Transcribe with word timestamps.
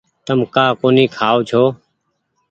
تم 0.25 0.39
ڪآ 0.55 0.65
ڪونيٚ 0.81 1.11
کآئو 1.17 1.39
ڇو۔ 1.49 1.63